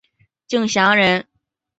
[0.47, 1.27] 敬翔人。